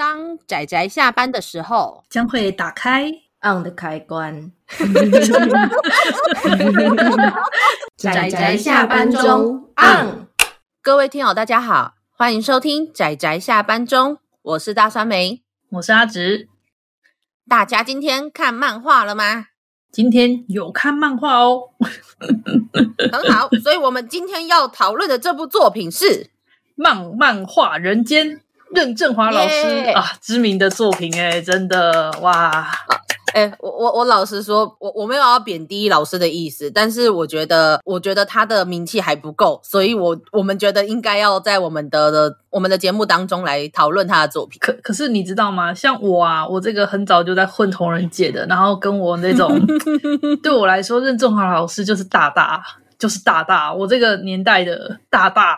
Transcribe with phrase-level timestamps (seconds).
[0.00, 3.12] 当仔仔下班的时候，将会打开
[3.42, 4.50] on 的开关。
[7.98, 10.26] 仔仔下班中 on。
[10.80, 15.42] 各位听友，大家好，欢迎收听仔仔下班中，我是大酸梅，
[15.72, 16.48] 我是阿直。
[17.46, 19.48] 大家今天看漫画了吗？
[19.92, 21.72] 今天有看漫画哦，
[23.12, 23.50] 很好。
[23.62, 26.06] 所以我们今天要讨论的这部作品是
[26.74, 28.28] 《漫漫画人间》。
[28.74, 29.94] 任正华老师、yeah!
[29.94, 32.66] 啊，知名的作品哎，真的哇！
[33.32, 44.58] 哎、欸，我我我老实说，我我没有要贬低老师的意思，但是我觉得，我觉得他的名气还不够，所以我我们觉得应该要在我们的，的我们的节目当中来讨论他的作品。
[44.60, 45.72] 可可是你知道吗？
[45.72, 49.48] 像我啊，我这个很早就在混同人界的，然后跟我那种，
[50.42, 52.60] 对我来说，任正华老师就是大大，
[52.98, 55.56] 就是大大，我这个年代的大大。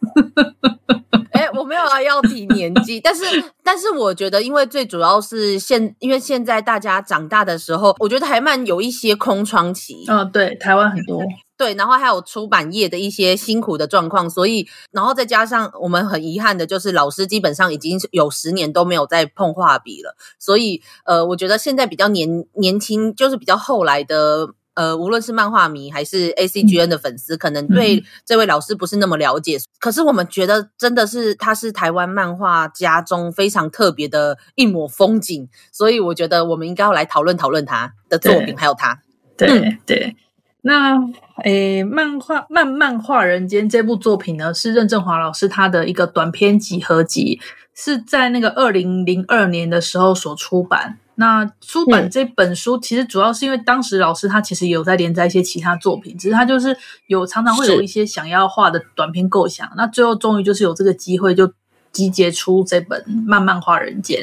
[1.32, 3.22] 哎、欸，我没有啊要提年纪，但是
[3.62, 10.04] 但是我觉得，因为最主要是现，因为现在大家长大的时候，我觉得台湾有一些空窗期。
[10.08, 11.22] 嗯、哦，对，台湾很多。
[11.56, 24.54] 对，然后还有出版业的一些辛苦的状况，所以，然后再加上我们很遗憾的就是，老师基本上已经有十年都没有再碰画笔了，所以，呃，我觉得现在比较年年轻，就是比较后来的。
[24.80, 29.58] 呃，无论是漫画迷还是 ACGN 的粉丝，嗯，可能对这位老师不是那么了解。
[29.58, 39.02] 嗯、可是我们觉得，真的是他是台湾漫画家中非常特别的一抹风景，所以我觉得我们应该要来讨论讨论他的作品，还有他。
[39.36, 40.16] 对、嗯、对，
[40.62, 40.96] 那
[41.44, 47.38] 诶，漫画漫漫画人间这部作品呢，是任正华老师他的一个短篇集合集，
[47.74, 50.96] 是在那个二零零二年的时候所出版。
[51.20, 56.74] 那出版这本书，其实主要是因为当时老师他其实也有在连载一些其他作品，只是他就是
[57.08, 59.70] 有常常会有一些想要画的短篇构想。
[59.76, 61.52] 那最后终于就是有这个机会，就
[61.92, 64.22] 集结出这本《漫漫画人间》。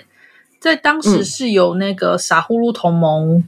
[0.60, 3.48] 在当时是有那个傻呼噜同盟，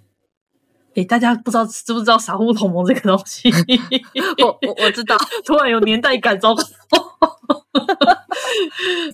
[1.06, 3.52] 大家不知道知不知道傻呼噜同盟这个东西？
[4.44, 6.64] 我我我知道， 突然有年代感，糟糕。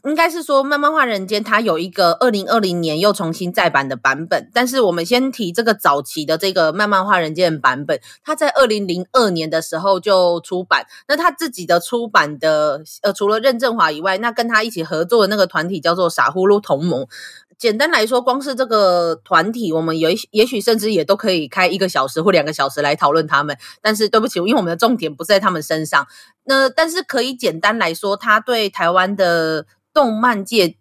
[0.05, 10.85] 应该是说，《漫漫画人间》它有一个二零二零年又重新再版的版本，但是我们先提这个早期的这个《漫漫画人间》的版本，它在二零零二年的时候就出版。
[11.07, 17.05] 那他自己的出版的，呃，除了任正华以外，那跟他一起合作的那个团体叫做傻呼噜同盟。
[17.57, 23.57] 简单来说，光是这个团体，我们也许也许甚至也都可以开一个小时或两个小时来讨论他们。
[23.81, 26.07] 但是对不起，因为我们的重点不在他们身上。
[26.45, 30.75] 那但是可以简单来说，他对台湾的动漫界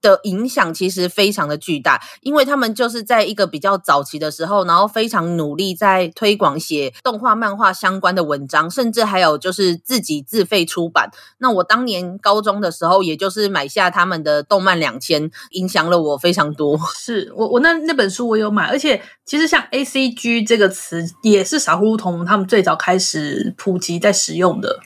[0.00, 11.10] 的影响其实非常的巨大，因为他们就是在一个比较早期的时候，然后非常努力在推广写动画、漫画相关的文章，甚至还有就是自己自费出版。
[11.38, 16.78] 那我当年高中的时候，也就是买下他们的动漫两千，影响了我非常多。
[16.94, 24.80] 是我我那那本书我有买，而且其实像 A C G 这个词也是傻乎乎同他们最早开始普及在使用的。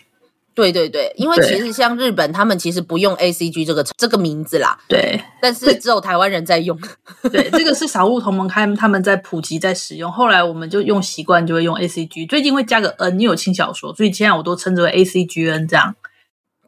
[0.55, 4.79] 对对对，因为其实像日本，他们其实不用 A C G 这个这个名字啦。
[4.89, 6.79] 对，但是只有台湾人在用。
[7.31, 15.95] 对，这个是少物同盟开他们在普及在使用，后来我们就用习惯就会用 A C G，最近会加个 N，因为有轻小说，所以现在我都称之为 A C G N 这样。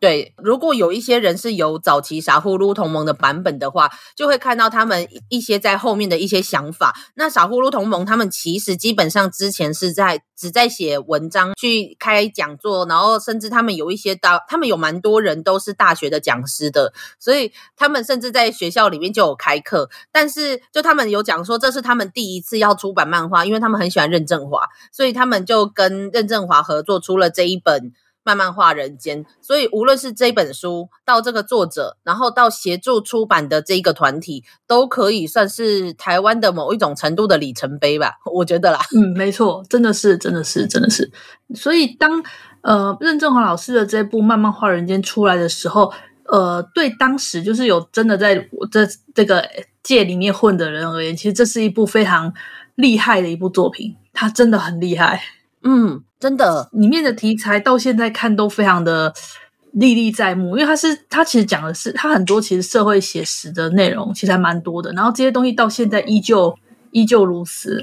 [0.01, 6.95] 对，如果有一些人是有早期傻呼噜同盟的版本的话，就会看到他们一些在后面的一些想法。
[7.15, 19.89] 那傻呼噜同盟他们其实基本上之前是在只在写文章、去开讲座，然后甚至他们有一些大，他们有蛮多人都是大学的讲师的，所以他们甚至在学校里面就有开课。
[20.13, 27.93] 但是就他们有讲说，这是他们第一次要出版漫画，因为他们很喜欢任正华，所以他们就跟任正华合作出了这一本。
[28.25, 38.81] 漫漫画人间，所以无论是这本书到这个作者，然后到协助出版的这一个团体，都可以算是台湾的某一种程度的里程碑吧， 我觉得啦。
[38.97, 41.13] 嗯，没错，真的是，真的是，真的是。
[41.55, 42.25] 所以当
[42.63, 45.93] 呃任正华老师的这部漫漫画人间出来的时候，
[46.25, 48.35] 呃，对当时就是有真的在
[48.71, 49.47] 这这个
[49.83, 52.33] 界里面混的人而言，其实这是一部非常
[52.75, 55.23] 厉害的一部作品，它真的很厉害。
[55.63, 56.03] 嗯。
[56.25, 59.13] 真的，里面的题材到现在看都非常的
[59.73, 64.91] 历历在目，因为它是它其实讲的是它很多其实社会写实的内容，其实还蛮多的。
[64.93, 66.57] 然后这些东西到现在依旧
[66.93, 67.79] 依旧如此，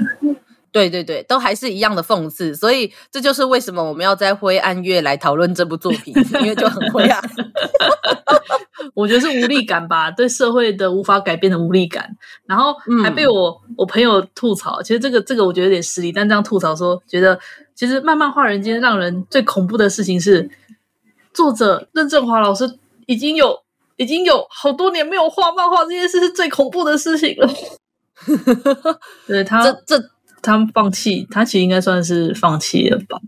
[0.72, 2.56] 对对对，都还是一样的讽刺。
[2.56, 7.22] 所以这就是为什么我们要在灰暗月来讨论这部作品，因为就很灰暗。
[8.96, 12.18] 我觉得是无力感吧，对社会的无法改变的无力感。
[12.46, 12.74] 然后
[13.04, 17.40] 还被我、嗯、我朋友吐槽，其实这个这个我觉得有点失礼，但这样吐槽说觉得。
[17.74, 20.48] 其实，漫漫画人间让人最恐怖的事情是，
[21.34, 22.78] 作者任正华老师
[23.08, 23.60] 已经有
[23.96, 27.50] 已经有好多年没有画漫画，这件事是最恐怖的事情了。
[29.26, 30.10] 对他，这这
[30.42, 33.20] 他们放弃，他其实应该算是放弃了吧？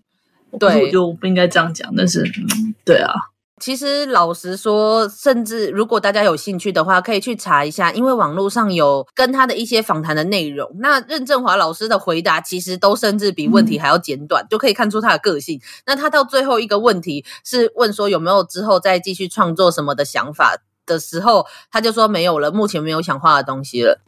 [0.60, 3.14] 对，我就不应该这样讲，但是，嗯，对啊。
[3.60, 10.70] 其实老实说，甚至如果大家有兴趣的话，可以去查一下，因为网络上有跟他的一些访谈的内容。
[10.80, 15.62] 那任正华老师的回答其实都甚至比问题还要简短，嗯、就可以看出他的个性。
[15.86, 24.02] 那他到最后一个问题是问说有没有之后再继续创作什么的想法的时候，他就说没有了，目前没有想画的东西了，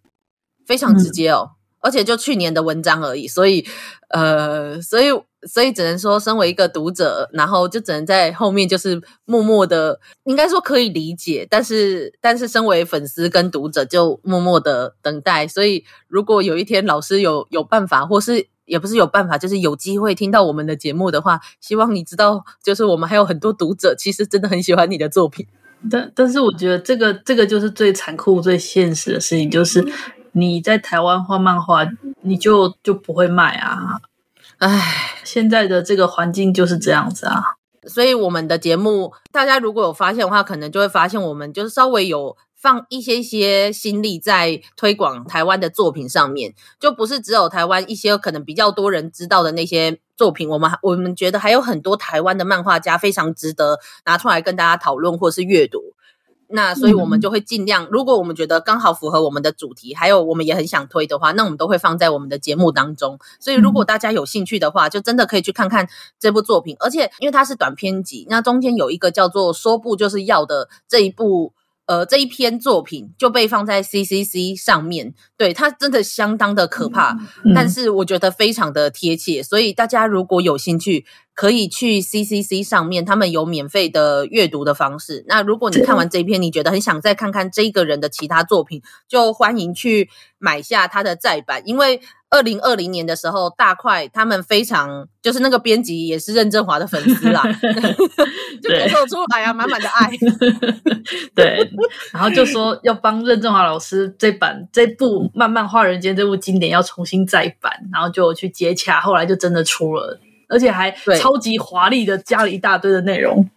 [0.65, 1.51] 非常直接哦。
[1.51, 1.55] 嗯、
[1.85, 3.65] 而且就去年的文章而已，所以
[4.09, 5.05] 呃，所以。
[5.47, 15.47] 所以只能说，身为一个读者，然后就只能在后面就是默默的，应该说可以理解，但是但是身为粉丝跟读者就默默的等待。
[15.47, 25.45] 所以如果有一天老师有有办法，或是也不是有办法，就是有机会听到我们的节目的话，希望你知道，就是我们还有很多读者其实真的很喜欢你的作品。
[25.91, 29.85] 但但是我觉得这个这个就是最残酷、最现实的事情，就是
[30.37, 31.87] 你在台湾画漫画，
[32.21, 34.01] 你就就不会卖啊。
[34.57, 37.55] 唉，现在的这个环境就是这样子啊，
[37.87, 55.93] 所以我们的节目，大家如果有发现的话，可能就会发现我们就是稍微有放一些些心力在推广台湾的作品上面，就不是只有台湾一些可能比较多人知道的那些作品，我们我们觉得还有很多台湾的漫画家非常值得拿出来跟大家讨论或是阅读。
[56.47, 63.19] 那所以，我们就会尽量，如果我们觉得刚好符合我们的主题，还有我们也很想推的话，那我们都会放在我们的节目当中。
[63.39, 65.87] 所以，如果大家有兴趣的话，就真的可以去看看
[66.19, 66.75] 这部作品。
[66.79, 71.53] 而且，因为它是短篇集，那中间有一个叫做“说不就是要”的这一部。
[71.85, 77.11] 呃，这一篇作品就被放在 CCC 上面，对，它真的相当的可怕，
[77.43, 85.23] 嗯、但是我觉得非常的贴切，所以大家如果有兴趣，可以去 CCC 上面，他们有免费的阅读的方式。
[85.27, 90.09] 那如果你看完这一篇，你觉得很想再看看这个人的其他作品，就欢迎去
[90.39, 92.01] 买下他的再版，因为。
[92.29, 97.43] 二零二零年的时候，大块他们非常就是那个编辑也是任正华的粉丝啦，
[98.61, 100.09] 就感受出来啊，满满的爱。
[101.35, 101.69] 对，
[102.11, 110.19] 然后就说要帮任正华老师这版这部《漫漫画人间》这部经典要重新再版，然后就去接洽，后来就真的出了，
[110.49, 113.49] 而且还超级华丽的加了一大堆的内容。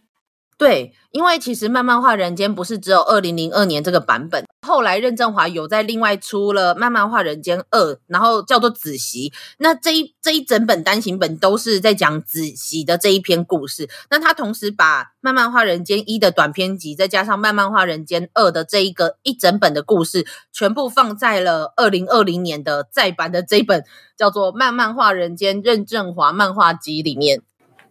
[0.58, 9.32] 对，因为其实《漫漫画人间》不是只有二零零二年这个版本，后来任正华有在另外出了《漫漫画人间二》，然后叫做子习。
[9.58, 13.88] 那这一这一整本单行本都是在讲子习的这一篇故事。
[14.10, 23.84] 那他同时把《漫漫画人间一》的短篇集，再加上《漫漫画人间二》的这一个一整本的故事，全部放在了二零二零年的再版的这一本
[24.16, 27.43] 叫做《漫漫画人间任正华漫画集》里面。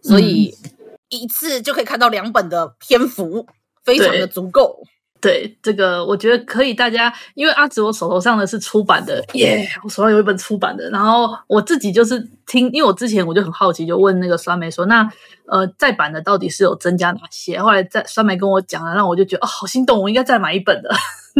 [0.02, 0.54] 所以。
[1.08, 3.46] 一次就可以看到两本的篇幅，
[3.84, 4.82] 非常的足够。
[5.20, 6.72] 对，对这个我觉得可以。
[6.72, 10.88] 大家因为阿紫我手头上的是出版的，耶、yeah，我手上有一本出版的。
[10.90, 15.10] 然后我自己就是听，因为我之前我就很好奇，就问那个酸梅说：“那
[15.46, 20.90] 呃，再版的到底是有增加哪些？”后来在酸梅跟我讲了，让我就觉得哦，好心动，我应该再买一本的。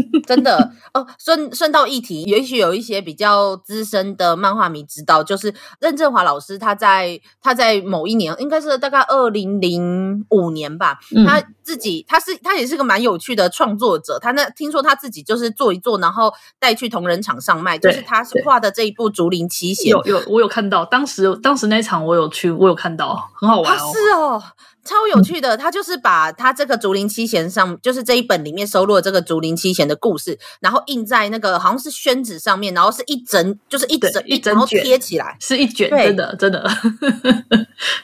[0.27, 24.43] 真的哦，顺顺道一提，也许有一些比较资深的漫画迷知道，就是任正华老师他在他在某一年，应该是大概二零零五年吧，嗯、他自己他是他也是个蛮有趣的创作者，他那听说他自己就是做一做，然后带去同人场上卖，就是他是画的这一部《竹林七贤》，有有我有看到，当时当时那场我有去，我有看到，很好玩哦，是哦。
[24.85, 36.71] 超有趣的，他就是把他这个竹林七贤上，就是这一本里面收录的这个竹林七贤的故事，然后印在那个好像是宣纸上面，然后是一整，就是一整一整，然后贴起来，是一卷，真的真的，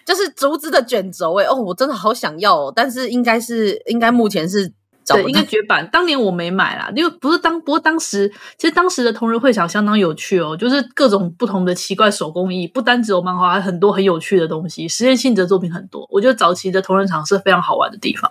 [0.07, 4.73] 就是竹子的卷轴哎，哦，我真的好想要哦，但是应该是应该目前是。
[5.07, 5.87] 对，应该绝版。
[5.93, 8.26] 当年我没买啦，因为不是当，不过当时
[8.57, 16.09] 其实当时的同人会场相当有趣哦，就是各种不同的奇怪手工艺，不单只有漫画，还很多很有趣的东西，实验性质的作品很多。
[16.11, 18.31] 我觉得早期的同人场是非常好玩的地方。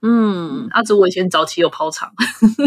[0.00, 2.12] 嗯，阿祖，我以前早期有跑场，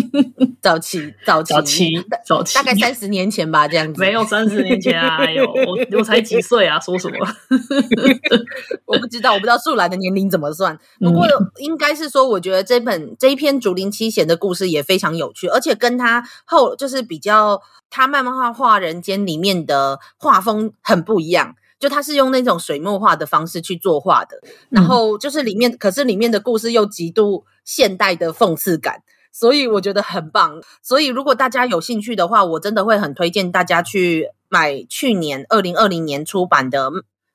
[0.61, 4.01] 早期早期早期早期，大概三十年前吧，这样子。
[4.01, 7.17] 没有三十年前啊，哎呦，我我才几岁啊，说什么？
[8.85, 10.77] 我不知道，我不知道树兰的年龄怎么算。
[10.99, 11.25] 不过
[11.57, 21.55] 应该是说，我觉得这本这一篇竹林七贤的故事也非常有趣，而且跟他后就是比较他漫画画人间里面的画风很不一样。
[21.81, 30.61] 就他是用那种水墨画的方式去作画的，然后就是里面，可是里面的故事又极度现代的讽刺感，所以我觉得很棒。
[30.83, 36.91] 所以如果大家有兴趣的话，我真的会很推荐大家去买去年二零二零年出版的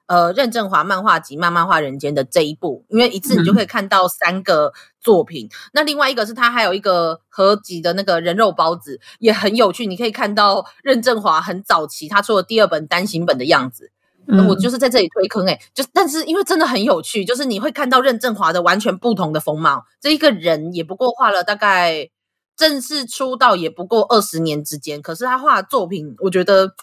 [0.06, 5.46] 呃任正华漫画集《漫漫画人间》的这一部，因为一次你就可以看到三个作品。
[5.46, 13.90] 嗯、那另外一个是他还有一个合集的那个人肉包子，也很有趣，你可以看到任正华很早期他出的第二本单行本的样子。
[14.28, 19.84] 嗯、我就是在这里推坑诶、欸，就但是因为真的很有趣，就是你会看到任正华的完全不同的风貌。
[20.00, 22.10] 这一个人也不过画了大概
[22.56, 26.74] 正式出道也不过二十年之间，可是他画的作品，我觉得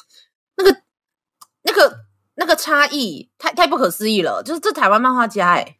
[0.55, 0.77] 那个
[1.63, 1.97] 那个
[2.35, 4.41] 那个差异太太不可思议了。
[4.41, 5.77] 就是这台湾漫画家哎、欸，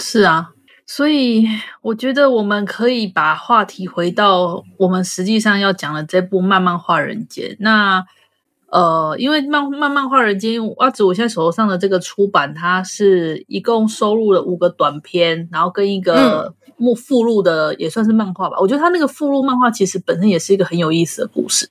[0.00, 0.50] 是啊，
[0.86, 1.46] 所以
[1.82, 8.04] 我觉得我们可以把话题回到我们实际上要讲的这部《漫漫画人间》那。
[8.72, 18.56] 呃，因为漫漫漫画人间，阿紫我现在手头上的这个出版，它是一共收录了五个短篇，然后跟一个目附录的，也算是漫画吧。
[18.58, 21.68] 我觉得它那个附录漫画其实本身也是一个很有意思的故事。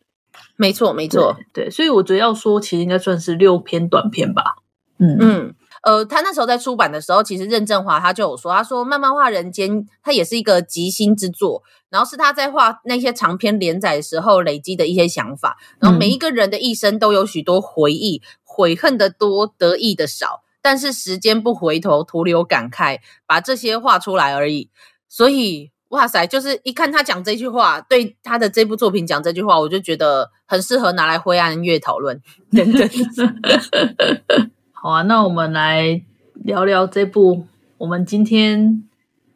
[0.58, 4.58] 没错，没错，对，所以我觉得要说，其实应该算是六篇短篇吧。
[5.00, 5.56] 嗯嗯。
[5.82, 24.70] 呃，他那时候在出版的时候，其实任正华他就有说，他说《漫漫画人间》他也是一个即兴之作，然后是他在画那些长篇连载的时候累积的一些想法，然后每一个人的一生都有许多回忆，悔恨的多，得意的少，但是时间不回头，徒留感慨，把这些画出来而已。
[25.10, 32.22] 所以，哇塞，就是一看他讲这句话，对他的这部作品讲这句话，我就觉得很适合拿来灰暗月讨论。
[34.72, 36.02] 好啊，那我们来
[36.36, 37.46] 聊聊这部
[37.78, 38.88] 我们今天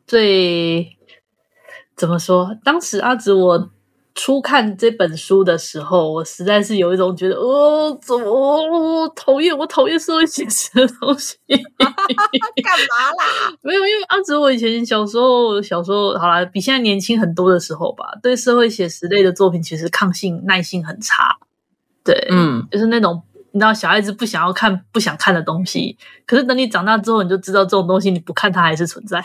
[0.08, 0.95] 最
[1.96, 2.58] 怎么说？
[2.64, 3.70] 当时阿紫我
[4.14, 9.58] 初看这本书的时候，我实在是有一种觉得，哦，怎么讨厌？
[9.58, 13.54] 我讨厌社会写实的东西， 干嘛啦？
[13.62, 21.38] 没有，因为阿紫我以前小时候，小时候好啦，比现在年轻很多的时候吧，对社会写实类的作品其实抗性耐性很差，
[22.04, 23.22] 对，嗯，就是那种。
[23.56, 29.24] 你知道小孩子不想要看、不想看的东西，可是等你长大之后，你就知道这种东西你不看它还是存在。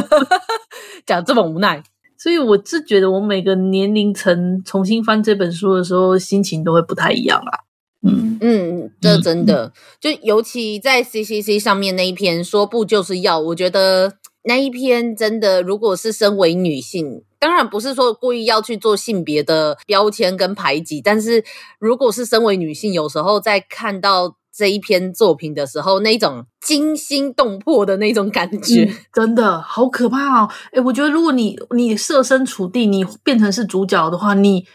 [1.06, 1.82] 讲这么无奈，
[2.18, 7.60] 所以我是觉得我每个年龄层重新翻这本书的时候，心情都会不太一样啦。
[8.02, 14.12] 嗯嗯，这真的，嗯、就尤其在 CCC 上面那一篇说不就是要，我觉得
[14.46, 17.22] 那一篇真的，如果是身为女性。
[17.38, 21.44] 当然不是说故意要去做性别的标签跟排挤，但是
[21.78, 30.50] 如果是身为女性，有时候在看到这一篇作品的时候，那种惊心动魄的那种感觉，真的好可怕哦！
[30.72, 34.66] 诶，我觉得如果你你设身处地，你变成是主角的话，你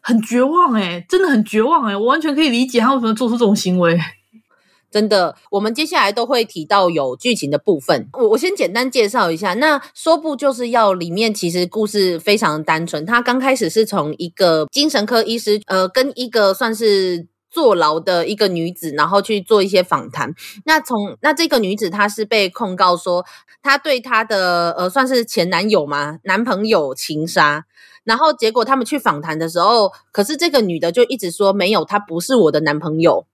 [0.00, 3.98] 很绝望诶，真的很绝望诶，我完全可以理解他为什么做出这种行为。
[4.90, 8.08] 真的，我们接下来都会提到有剧情的部分。
[8.14, 13.04] 我我先简单介绍一下，那说不就是要里面其实故事非常单纯。
[13.04, 20.32] 他刚开始是从一个精神科医师，呃，跟一个算是坐牢的一个女子，然后去做一些访谈。
[20.64, 23.26] 那从那这个女子她是被控告说，
[23.62, 27.66] 她对她的呃算是前男友嘛，男朋友情杀。
[28.04, 33.26] 然后结果他们去访谈的时候，可是这个女的就一直说没有，他不是我的男朋友。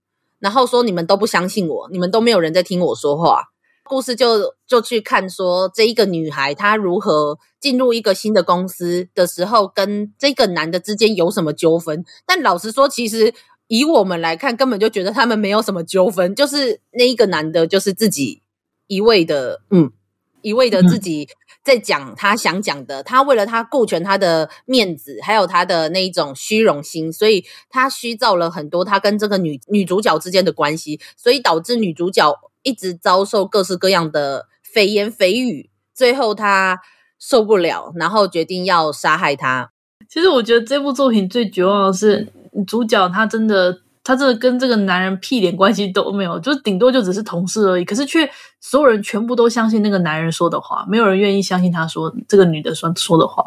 [0.45, 3.45] 然后说你们都不相信我，你们都没有人在听我说话。
[3.83, 12.05] 故事就就去看说这一个女孩她如何进入一个新的公司的时候，跟这个男的之间有什么纠纷。
[12.27, 13.33] 但老实说，其实
[13.69, 18.43] 以我们来看，根本就觉得他们没有什么纠纷，就是那一个男的，就是自己
[18.87, 19.91] 一味的，嗯，
[20.43, 21.27] 一味的自己。
[21.65, 36.81] 在讲他想讲的，他为了他顾全他的面子，还有他的那一种虚荣心，所以他虚造了很多他跟这个女女主角之间的关系，所以导致女主角一直遭受各式各样的绯言蜚语，最后他
[37.19, 39.71] 受不了，然后决定要杀害他。
[40.09, 42.29] 其实我觉得这部作品最绝望的是
[42.67, 43.84] 主角，他真的。
[44.05, 47.85] 他这个跟这个男人屁点关系都没有，就顶多就只是同事而已。
[47.87, 48.31] 可是却
[48.61, 53.43] 所有人全部都相信那个男人说的话，没有人愿意相信他说这个女的说说的话。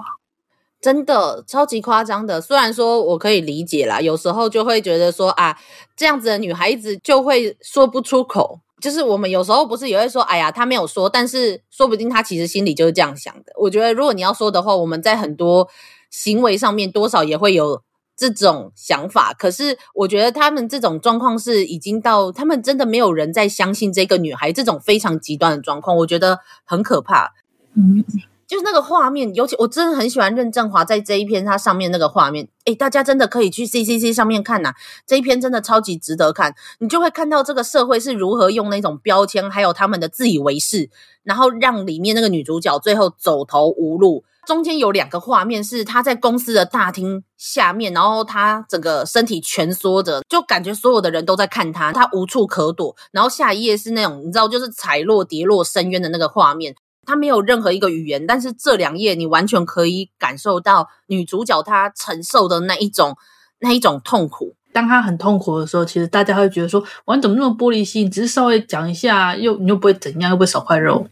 [0.81, 2.41] 真的超级夸张的。
[2.41, 5.55] 虽然说我可以理解啦，有时候就会觉得说啊，
[5.95, 8.59] 这样子的女孩子就会说不出口。
[8.81, 13.53] 就是我们有时候不是也会说，哎呀，她没有说，但是说不定她其实心里就是这样想的。
[13.57, 15.67] 我觉得如果你要说的话，我们在很多
[16.09, 17.81] 行为上面多少也会有。
[18.17, 27.36] 这种想法，可是我觉得他们这种状况是已经到他们真的没有人再相信这个女孩，这种非常极端的状况，我觉得很可怕。
[27.75, 28.03] 嗯，
[28.47, 34.74] 就是那个画面，尤其我真的很喜欢任正华在这一篇他上面那个画面，诶，大家真的可以去 CCC 上面看呐，
[35.05, 40.89] 这一篇真的超级值得看，你就会看到这个社会是如何用那种标签，还有他们的自以为是，
[41.21, 44.24] 然后让里面那个女主角最后走投无路。
[44.48, 52.96] 中间有两个画面是他在公司的大厅下面，然后他整个身体蜷缩着，就感觉所有的人都在看他，他无处可躲。
[53.12, 56.74] 然后下一页是那种你知道，就是踩落跌落深渊的那个画面。
[57.06, 63.18] 他没有任何一个语言，但是这两页你完全可以感受到女主角她承受的那一种
[63.60, 64.56] 那一种痛苦。
[64.72, 68.10] 当她很痛苦的时候，其实大家会觉得说：“哇，你怎么那么玻璃心？
[68.10, 71.06] 只是稍微讲一下，又你又不会怎样，又不会少块肉。”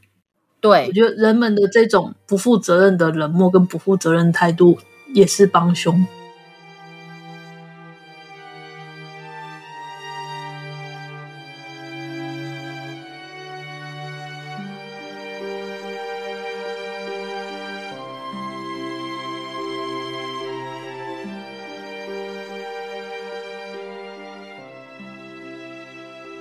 [0.65, 4.79] 对，我觉得人们的这种不负责任的冷漠跟不负责任态度
[5.13, 6.03] 也是帮凶。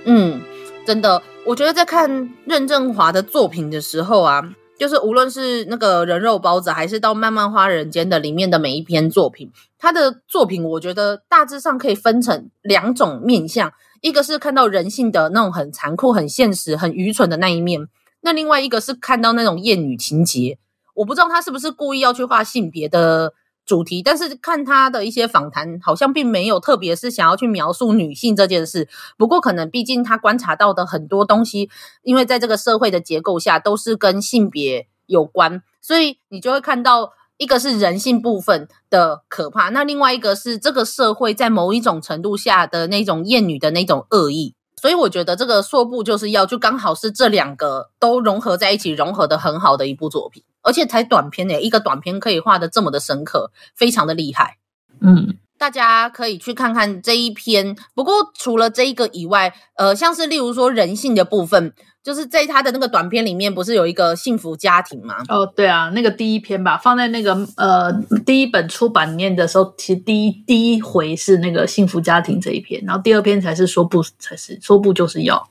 [0.07, 0.41] 嗯，
[0.85, 4.41] 真的，我觉得在看任正华的作品的时候啊，
[4.79, 13.71] 就是无论是那个人肉包子，还是到漫漫花人间的里面的每一篇作品，他的作品，我觉得大致上可以分成两种面向，
[14.01, 17.87] 一个是看到人性的那种很残酷、很现实、很愚蠢的那一面，
[18.21, 20.57] 那另外一个是看到那种厌女情节。
[20.95, 23.33] 我不知道他是不是故意要去画性别的。
[23.65, 28.87] 主题，但是看他的一些访谈，好像并没有特别是想要去描述女性这件事。
[29.17, 31.69] 不过，可能毕竟他观察到的很多东西，
[32.03, 44.53] 因为在这个社会的结构下，都是跟性别有关，所以你就会看到一个是人性部分的可怕，那另外一个是这个社会在某一种程度下的那种厌女的那种恶意。
[44.79, 50.43] 所以，我觉得这个硕部就是要就刚好是这两个都融合在一起，融合的很好的一部作品。
[50.65, 54.57] 而且才短篇诶，一个短篇可以画的这么的深刻，非常的厉害。
[54.99, 57.75] 嗯，大家可以去看看这一篇。
[57.93, 65.17] 不过除了这一个以外，呃，像是例如说人性的部分，就是在他的那个短片里面，不是有一个幸福家庭吗？
[65.29, 67.93] 哦，对啊，那个第一篇吧，放在那个呃
[68.25, 75.49] 第一本出版里面的时候，其实第一第一回是那个幸福家庭这一篇，然后第二篇才是说不，才是说不就是要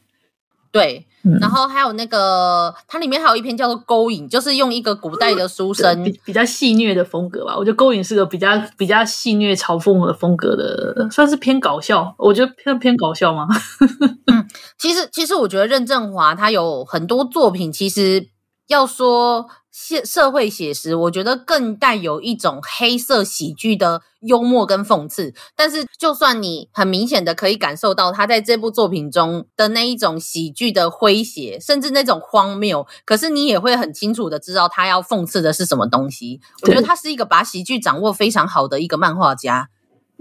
[0.73, 1.07] 对。
[1.41, 7.57] 然后还有那个，它里面还有一篇叫做《勾引》，就是用一个古代的书生比比较戏谑的风格吧。
[7.57, 12.15] 我觉得《勾引》是个比较比较戏谑嘲讽的风格的，算是偏搞笑。
[12.19, 13.49] 我觉得偏偏搞笑吗？
[14.33, 14.47] 嗯，
[14.79, 18.29] 其实其实我觉得任正华他有很多作品，其实
[18.69, 19.49] 要说。
[19.77, 25.35] 现社会写实，我觉得更带有一种黑色喜剧的幽默跟讽刺。
[25.57, 36.41] 但是，就算你很明显的可以感受到他在这部作品中的那一种喜剧的诙谐，甚至那种荒谬，可是你也会很清楚的知道他要讽刺的是什么东西。
[36.63, 39.71] 我觉得他是一个把喜剧掌握非常好的一个漫画家。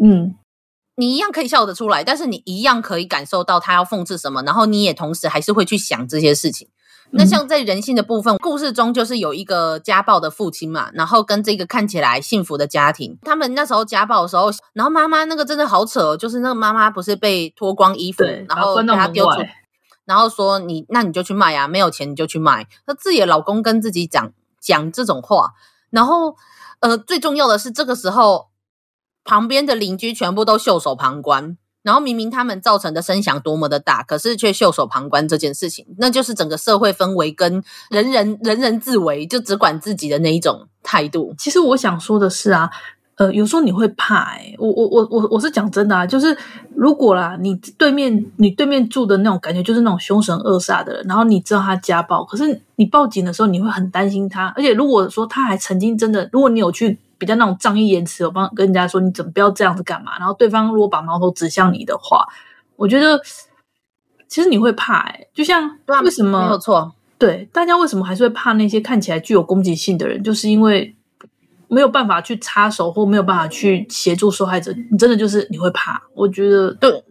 [0.03, 0.33] 嗯，
[0.95, 6.69] 你一样可以笑得出来，但是你一样可以感受到他要讽刺什么，然后你也同时还是会去想这些事情。
[7.15, 19.41] 那像在人性的部分，故事中就是有一个家暴的父亲嘛，然后跟这个看起来幸福的家庭，他们那时候家暴的时候，然后妈妈那个真的好扯，就是那个妈妈不是被脱光衣服，然后把他丢出，
[20.05, 25.51] 然后说你那你就去卖啊，没有钱你就去卖，她自己的老公跟自己讲讲这种话，
[25.91, 26.35] 然后
[26.79, 28.47] 呃最重要的是这个时候
[29.23, 31.57] 旁边的邻居全部都袖手旁观。
[31.83, 41.35] 然后明明他们造成的声响多么的大，可是却袖手旁观这件事情，那就是整个社会氛围跟人人人人自危，就只管自己的那一种态度。
[41.37, 42.71] 其实我想说的是啊，
[43.15, 46.37] 呃，有时候你会怕哎、欸，我我我我我是讲真的啊，就是
[46.75, 56.97] 如果啦，你对面你对面住的那种感觉就是那种凶神恶煞的人，然后你知道他家暴，可是你报警的时候你会很担心他，而且如果说他还曾经真的，如果你有去。
[57.15, 60.17] 比较那种仗义言辞，我帮跟人家说，你怎么不要这样子干嘛？
[60.19, 62.27] 然后对方如果把矛头指向你的话，
[62.75, 63.17] 我觉得
[64.27, 66.41] 其实你会怕哎、欸，就像为什么？
[66.41, 70.21] 没有错，对，大家为什么还是会怕那些看起来具有攻击性的人？
[70.21, 70.93] 就是因为
[71.73, 76.03] 没有办法去插手，或没有办法去协助受害者，你真的就是你会怕。
[76.13, 77.03] 我觉得对。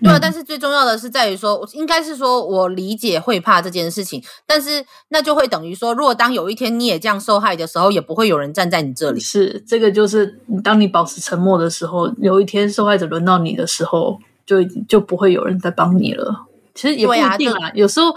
[0.00, 9.18] 对啊，但是最重要的是在于说，应该是说我理解会怕这件事情，但是那就会等于说，如果当有一天你也这样受害的时候，也不会有人站在你这里。
[9.18, 16.46] 是，这个就是当你保持沉默的时候，有一天受害者轮到你的时候，就就不会有人再帮你了。
[16.76, 18.16] 其实也不一定啊，有时候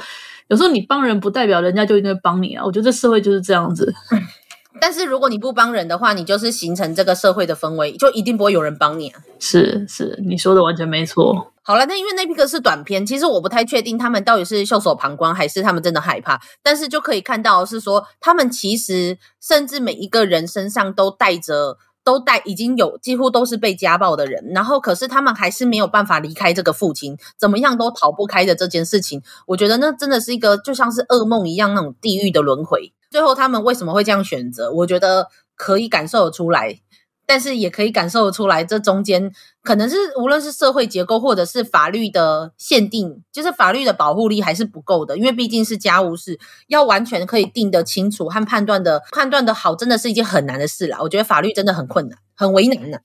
[0.49, 2.63] 有时候你帮人不代表人家就一定会帮你啊。
[2.63, 3.91] 我觉得这社会就是这样子。
[4.81, 9.21] 但是如果你不帮人的话，你就是形成这个社会的氛围，就一定不会有人帮你啊。
[9.37, 11.53] 是是，你说的完全没错。
[11.61, 16.41] 好了，那因为那个是短片，其实我不太确定他们到底是袖手旁观，还是他们真的害怕。
[16.63, 29.21] 但是就可以看到是说，他们其实甚至每一个人身上都带着，都带已经有几乎都是被家暴的人，然后可是他们还是没有办法离开这个父亲，怎么样都逃不开的这件事情。
[29.45, 32.91] 我觉得那真的是一个就像是噩梦一样那种地狱的轮回。
[33.11, 34.71] 最后他们为什么会这样选择？
[34.71, 36.79] 我觉得可以感受得出来。
[37.27, 39.31] 但是也可以感受得出来，这中间
[39.63, 45.17] 可能是无论是社会结构或者是法律的限定，就是法律的保护力还是不够的。
[45.17, 50.97] 因为毕竟是家务事，要完全可以定得清楚和判断的判断的好，真的是一件很难的事啦。
[50.99, 52.97] 我觉得法律真的很困难，很为难呢。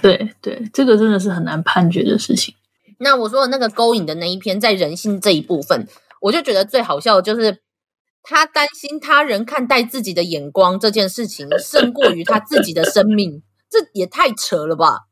[0.00, 2.54] 对对，这个真的是很难判决的事情。
[2.98, 5.88] 那我说的那个勾引的那一篇，在人性这一部分，
[6.20, 7.65] 我就觉得最好笑的就是。
[8.28, 15.06] 他担心他人看待自己的眼光这件事情，胜过于他自己的生命，这也太扯了吧！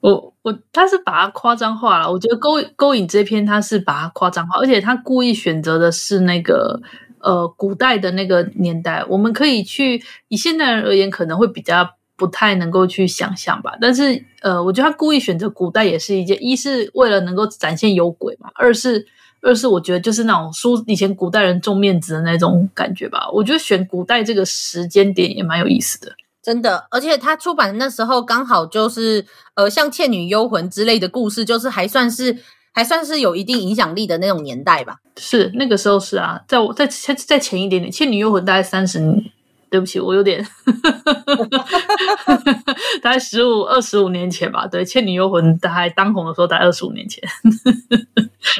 [0.00, 6.80] 我我他是把它夸张化了，我觉得勾勾引这篇他是把它夸张化，而且他故意选择的是那个
[7.20, 13.76] 呃古代的那个年代，我们可以去以现代人而言，可能会比较不太能够去想象吧。
[13.78, 19.06] 但是呃，我觉得他故意选择古代也是一件，一是为了能够展现有鬼嘛，二是。
[19.40, 23.28] 二是我觉得就是那种书以前古代人重面子的那种感觉吧。
[23.32, 26.86] 我觉得选古代这个时间点也蛮有意思的，真的。
[26.90, 29.24] 而且他出版的那时候刚好就是
[29.54, 32.38] 呃，像《倩女幽魂》之类的故事，就是还算是
[32.72, 34.96] 还算是有一定影响力的那种年代吧。
[35.16, 39.24] 是那个时候是啊，在我在在在前一点点，《倩女幽魂》大概三十年。
[39.70, 40.46] 对不起，我有点，
[43.02, 44.66] 大概十五二十五年前吧。
[44.66, 47.22] 对，《倩女幽魂》大概当红的时候，大概二十五年前。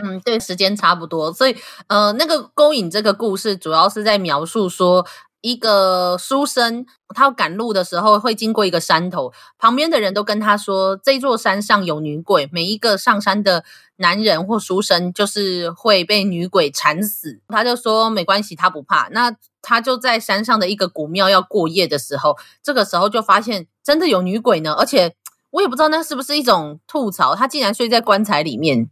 [0.04, 1.32] 嗯，对，时间差不多。
[1.32, 5.06] 所以，呃，那个勾引这个故事，主要是在描述说，
[5.40, 13.64] 一个书生他要赶路的时候，会经过一个山头，旁边的人都跟他说，这座山上有女鬼，每一个上山的
[13.96, 17.40] 男人或书生就是会被女鬼缠死。
[17.48, 19.08] 他就说没关系，他不怕。
[19.12, 25.14] 那他就在山上的一个古庙要过夜的时候，这个时候就发现真的有女鬼呢，而且
[25.50, 28.90] 我也不知道那是不是一种吐槽，他竟然睡在棺材里面。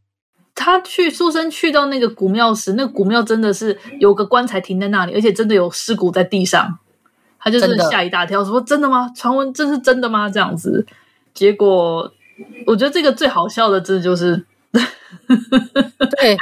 [0.56, 6.78] 他去书生去到那个古庙时，那个古庙真的是有个棺材停在那里，而且真的有尸骨在地上。
[7.38, 9.08] 他就是吓一大跳，说：“真的吗？
[9.14, 10.84] 传闻这是真的吗？”这样子，
[11.32, 12.12] 结果
[12.66, 14.44] 我觉得这个最好笑的字就是，
[16.18, 16.36] 对。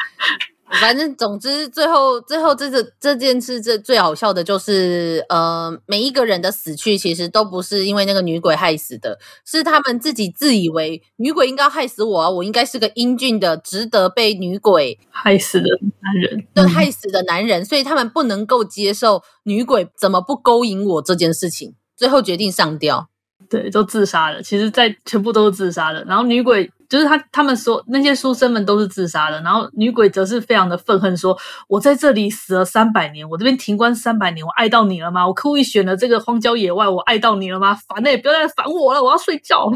[0.81, 15.69] 反正总之，最后最后这个这件事，这最好笑的就是，呃，每一个人的死去其实都不是因为那个女鬼害死的，是他们自己自以为女鬼应该害死我啊，我应该是个英俊的、值得被女鬼害死的
[16.01, 23.09] 男人，对，害死的男人，所以他们不能够接受女鬼怎么不勾引我这件事情，最后决定上吊，
[23.49, 24.43] 对，都自杀了。
[24.43, 26.71] 其实，在全部都是自杀的，然后女鬼。
[26.87, 35.27] 就是他，他们说那些书生们都是自杀的，然后女鬼则是非常的愤恨，说：“我在这里死了三百年，我这边停棺三百年，我爱到你了吗？
[35.27, 37.75] 我故意选了这个荒郊野外，我爱到你了吗？
[37.75, 39.73] 烦欸，不要再烦我了，我要睡觉。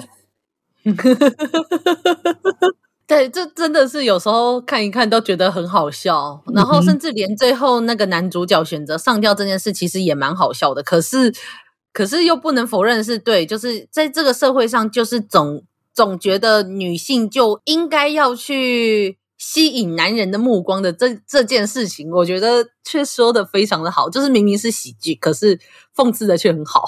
[3.08, 10.84] ”对，这真的是有时候看一看都觉得很好笑，然后甚至连最后那个男主角选择上吊这件事，其实也蛮好笑的。
[10.84, 11.34] 可是，
[11.92, 15.64] 可是又不能否认是对，就是在这个社会上，就是总。
[15.94, 25.58] 总觉得女性就应该要去吸引男人的目光的这这件事情，我觉得却说的非常的好，就是明明是喜剧，可是
[25.96, 26.84] 讽刺的却很好。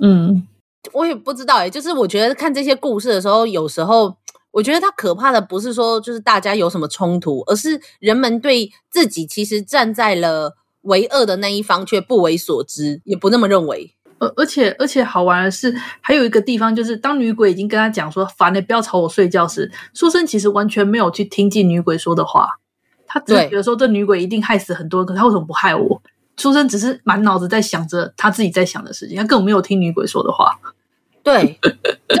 [0.00, 0.46] 嗯，
[0.92, 4.16] 我也不知道诶，就是我觉得看这些故事的时候，有时候
[4.52, 13.95] 我觉得它可怕的不是说就是大家有什么冲突，而是人们对自己其实站在了为恶的那一方却不为所知，也不那么认为。
[14.18, 22.58] 而而且而且好玩的是，还有一个地方，就是当女鬼已经跟他讲说“烦了不要吵我睡觉”时，书生其实完全没有去听进女鬼说的话，
[23.06, 26.02] 他只觉得说这女鬼一定害死很多人，可是他为什么不害我？
[26.38, 30.58] 书生只是满脑子在想着他自己在想的事情，他根本没有听女鬼说的话。
[31.22, 32.16] 对，就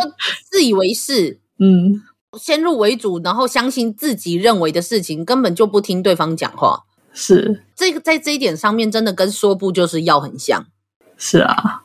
[0.50, 2.02] 自以为是， 嗯，
[2.38, 6.82] 先入为主，然后相信自己认为的事情，根本就不听对方讲话。
[7.12, 10.66] 是这个在这一点上面，真的跟说不就是要很像。
[11.16, 11.84] 是啊。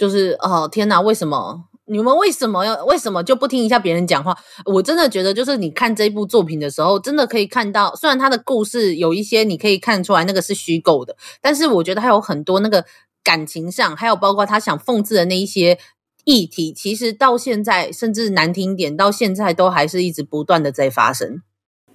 [0.00, 0.98] 就是哦，天哪！
[0.98, 4.34] 为什么你们为什么要为什么就不听一下别人讲话？
[4.64, 12.86] 我真的觉得，就是你看这部作品的时候，真的可以看到，虽然他的故事有一些你可以看出来那个是虚构的，但是我觉得还有很多那个
[13.22, 15.78] 感情上，还有包括他想讽刺的那一些
[16.24, 21.42] 议题，其实到现在甚至难听点，到现在都还是一直不断的在发生。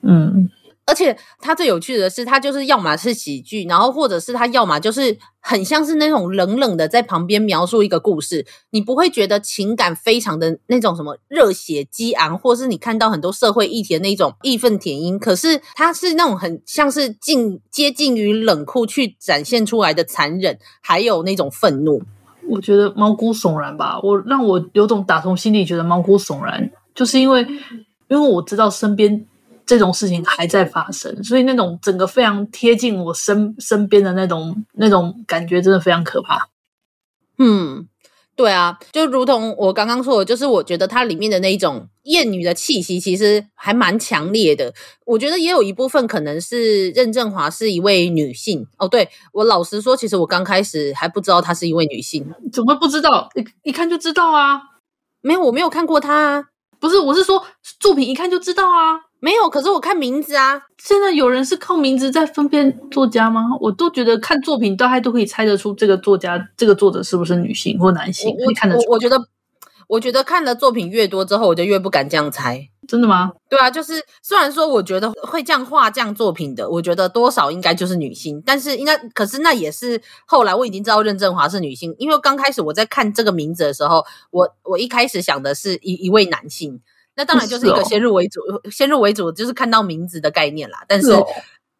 [0.04, 0.52] 嗯。
[0.88, 15.18] 而且他最有趣的是，他就是要么是喜剧，然后或者是他要么就是很像是那种冷冷的在旁边描述一个故事，你不会觉得情感非常的那种什么热血激昂，或是你看到很多社会议题的那种义愤填膺。
[15.18, 22.04] 可是他是那种很像是近接近于冷酷去展现出来的残忍，还有那种愤怒。
[22.48, 27.42] 我觉得毛骨悚然吧，我让我有种打从心里觉得毛骨悚然，就是因为
[28.08, 29.26] 因为我知道身边。
[29.66, 36.50] 这种事情还在发生，所以那种整个非常贴近我身身边的那种那种感觉，真的非常可怕。
[37.38, 37.88] 嗯。
[38.38, 44.74] 对啊，就如同我刚刚说的，就是我觉得它里面的那一种厌女的气息，其实还蛮强烈的。
[45.06, 48.90] 我觉得也有一部分可能是任正华是一位女性哦。
[48.90, 53.30] 对，我老实说，其实我刚开始还不知道她是一位女性，怎么会不知道？
[53.36, 54.60] 一一看就知道啊。
[55.22, 56.50] 没有，我没有看过她。
[56.78, 57.42] 不是，我是说
[57.80, 59.00] 作品一看就知道啊。
[59.20, 60.62] 没有，可是我看名字啊。
[60.78, 63.50] 现在有人是靠名字在分辨作家吗？
[63.60, 68.84] 我都觉得看作品大概都可以猜得出这个作家、这个作者是不是女性或男性，我可以看得出。
[68.88, 69.20] 我，我觉得，
[69.88, 72.70] 我觉得看的作品越多之后，我就越不敢这样猜。
[72.88, 73.32] 真的吗？
[73.50, 86.80] 对啊，就是虽然说我觉得会这样画这样作品的，我觉得多少应该就是女性，但是应该，可是那也是后来我已经知道任正华是女性，因为刚开始我在看这个名字的时候，我我一开始想的是一一位男性。
[87.16, 90.84] 那当然就是一个先入为主，哦、先入为主就是看到名字的概念啦。
[90.88, 91.26] 但是，是哦、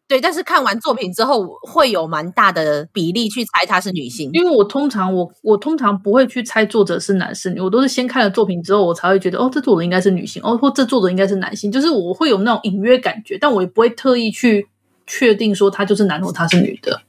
[0.08, 4.30] 对，但是看完作品之后，会有蛮大的比例去猜她是女性。
[4.32, 11.70] 因为我通常我我通常不会去猜作者是男是女，我都是先看了作品之后，我才会觉得哦，这作者应该是女性，哦，或这作者应该是男性。
[11.70, 14.68] 就是我会有那种隐约感觉，但我也不会特意去
[15.06, 17.02] 确定说他就是男或他是女的。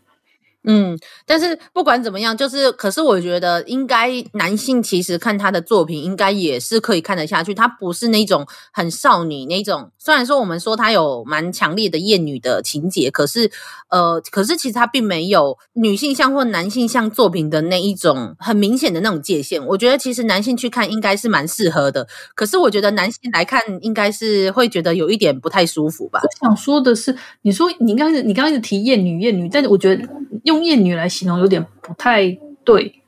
[0.63, 7.53] 嗯，但是不管怎么样，就是可是我觉得应该男性其实看他的作品，应该也是可以看得下去。
[7.53, 13.49] 他不是那种很少女那种，虽然说我们说他有蛮强烈的厌女的情节，可是
[13.89, 19.65] 呃，可是其实他并没有女性向或男性向作品的那一种很明显的那种界限。
[19.67, 26.19] 我觉得其实男性去看应该是蛮适合的，可是我觉得男性来看应该是会觉得有一点不太舒服吧。
[26.21, 30.03] 我想说的是，你说你刚才你刚开始提厌女厌女，但是我觉得
[30.47, 30.63] 用。
[30.67, 33.01] 厌女来形容有点不太对，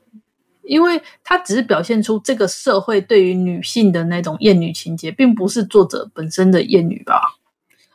[0.62, 7.20] 因为它只是表现出这个社会对于女性的那种厌女情结，并不是作者本身的厌女吧？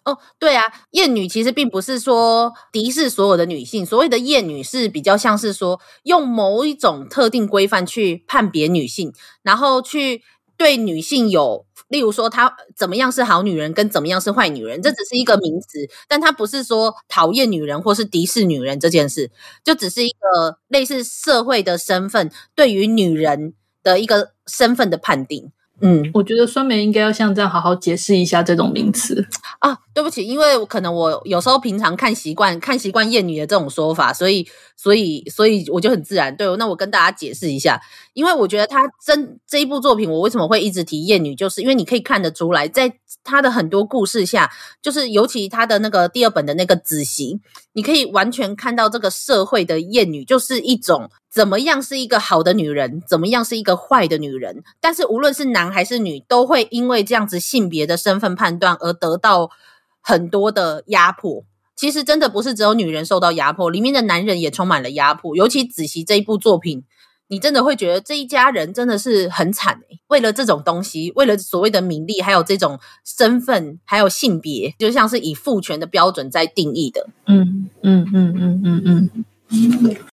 [0.03, 10.21] 哦，对啊，厌女其实并不是说敌视所有的女性，所谓的厌女是比较像是说用某一种特定规范去判别女性，然后去
[10.57, 11.65] 对女性有。
[11.87, 19.29] 例如说，她怎么样是好女人，跟怎么样是坏女人，这只是一个名词，但她不是说讨厌女人或是敌视女人这件事，
[19.63, 25.51] 就只是一个类似社会的身份对于女人的一个身份的判定。
[25.81, 29.27] 嗯，我觉得酸梅应该要像这样好好解释一下这种名词
[29.59, 29.77] 啊。
[29.93, 36.35] 对不起，因为可能我有时候平常看习惯看习惯厌女的这种说法，所以所以所以我就很自然。
[36.35, 37.79] 对，那我跟大家解释一下，
[38.13, 47.39] 因为我觉得他真这一部作品，我为什么会一直提厌女，就是因为你可以看得出来，在他的很多故事下，就是尤其他的那个第二本的那个子行，
[47.73, 51.09] 你可以完全看到这个社会的厌女，就是一种。
[51.35, 53.03] 怎么样是一个好的女人？
[53.05, 54.63] 怎么样是一个坏的女人？
[54.79, 59.51] 但是无论是男还是女，都会因为这样子性别的身份判断而得到
[59.99, 61.43] 很多的压迫。
[61.75, 65.35] 其实真的不是只有女人受到压迫，里面的男人也充满了压迫。
[65.35, 66.85] 尤其子息这一部作品，
[67.27, 77.09] 你真的会觉得这一家人真的是很惨欸，为了这种东西，为了所谓的名利，还有这种身份，还有性别，就像是以父权的标准在定义的。
[77.25, 79.25] 嗯嗯嗯嗯嗯嗯。
[79.49, 80.14] 嗯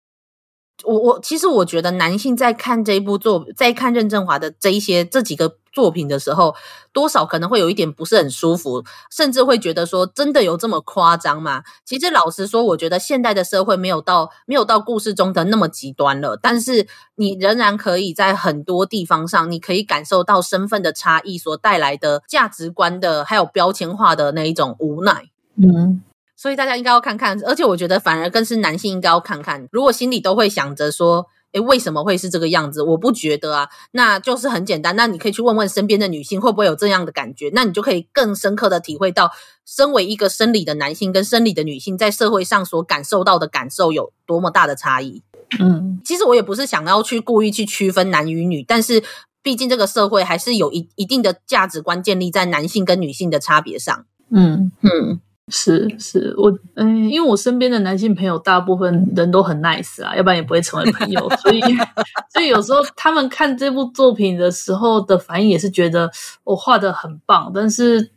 [0.83, 6.55] 我我其实我觉得男性在看这一部作，在看任正华的这一些这几个作品的时候，
[6.93, 11.63] 多少可能会有一点不是很舒服，甚至会觉得说，真的有这么夸张吗？
[11.83, 25.25] 其实老实说，我觉得现代的社会没有到没有到故事中的那么极端了，但是你仍然可以在很多地方上，你可以感受到身份的差异所带来的价值观的还有标签化的那一种无奈。
[25.55, 26.03] 嗯。
[26.37, 29.67] 所以大家应该要看看，而且我觉得反而更是男性应该要看看。
[29.71, 32.83] 如果心里都会想着说，诶，为什么会是这个样子？
[32.83, 34.95] 我不觉得啊，那就是很简单。
[34.95, 39.31] 那你可以去问问身边的女性会不会有这样的感觉，那你就可以更深刻的体会到，
[39.65, 45.23] 身为一个生理的男性跟生理的女性在社会上所感受到的感受有多么大的差异。
[45.59, 49.01] 嗯，其实我也不是想要去故意去区分男与女，但是
[49.41, 54.05] 毕竟这个社会还是有一一定的价值观建立在男性跟女性的差别上。
[54.29, 55.19] 嗯嗯。
[55.49, 61.61] 是是，我嗯，因为我身边的男性朋友大部分人都很 nice 啊，要不然也不会成为朋友，所以
[62.33, 66.11] 所以有时候他们看这部作品的时候的反应也是觉得
[66.43, 68.11] 我画的很棒，但是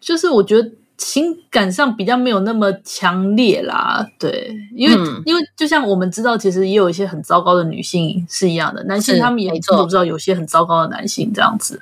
[0.00, 11.78] 就是我觉得情感上比较没有那么强烈啦，对，因为、嗯、因为就像我们知道，其实也有一些很糟糕的女性是一样的，男性他们也都知道有些很糟糕的男性这样子，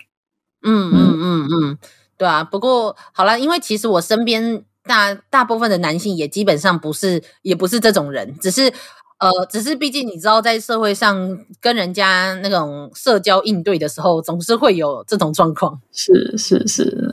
[0.66, 1.48] 嗯嗯嗯。
[1.50, 1.78] 嗯，
[2.16, 4.64] 对啊，不过好了，因为其实我身边。
[4.88, 8.72] 大大部分的男性也基本上不是，也不是这种人，只是
[9.18, 15.80] 呃，只是毕竟你知道，在社会上跟人家那种社交应对的时候，总是会有这种状况。
[15.92, 17.12] 是是是，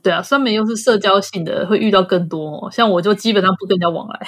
[0.00, 2.70] 对啊，酸梅又是社交性的，会遇到更多。
[2.70, 4.20] 像我就基本上不跟人家往来。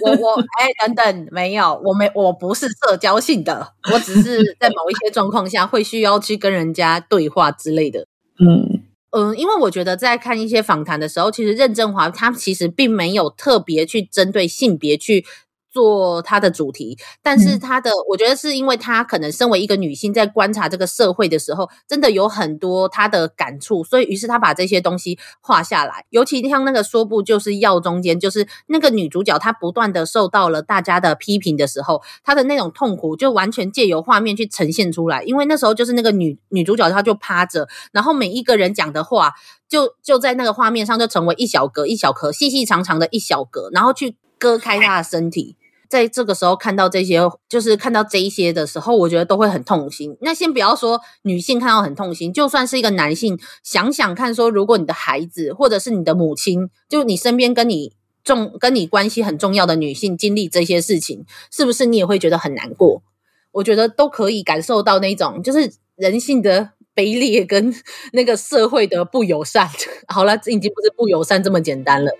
[0.00, 8.06] 我我 哎，等等，没有，我没我不是社交性的，我只是在某一些状况下会需要去跟人家对话之类的。
[8.38, 8.79] 嗯
[9.12, 15.24] 嗯，因为我觉得在看一些访谈的时候，其实任正华他其实并没有特别去针对性别去。
[15.70, 26.04] 做他的主题，但是他的，我觉得是因为他可能身为一个女性，在观察这个社会的时候，真的有很多他的感触，所以于是他把这些东西画下来。
[26.10, 35.22] 尤其像那个说不就是药中间，就是那个女主角，她不断的受到了大家的批评的时候，她的那种痛苦就完全借由画面去呈现出来。
[35.22, 39.32] 因为那时候就是那个女女主角，她就趴着，然后每一个人讲的话，
[39.68, 45.56] 就就在那个画面上就成为一小格一小格，细细长长的一小格，然后去割开她的身体。
[45.90, 50.16] 在这个时候看到这些，就是看到这一些的时候，我觉得都会很痛心。
[50.20, 63.02] 那先不要说女性看到很痛心，就算是一个男性，想想看，说如果你的孩子或者是你的母亲，就你身边跟你重跟你关系很重要的女性经历这些事情，是不是你也会觉得很难过？
[63.50, 67.74] 我觉得都可以感受到那种就是人性的卑劣跟
[68.14, 69.68] 那个社会的不友善。
[70.06, 72.12] 好了，这已经不是不友善这么简单了。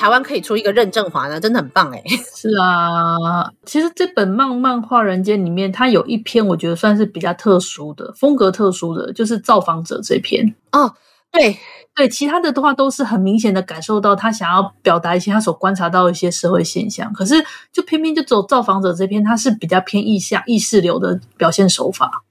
[0.00, 2.02] 台湾可以出一个任正华呢，真的很棒哎！
[2.34, 10.94] 是啊，其实这本漫漫画人间里面，它有一篇我觉得算是比较特殊的风格，特殊的就是造访者这篇哦。
[11.30, 11.58] 对
[11.94, 17.34] 对，其他的的话都是很明显的感受到他想要表达一些他所观察到的一些社会现象，可是
[17.70, 22.24] 就偏偏就走造访者这篇，它是比较偏意象、意识流的表现手法。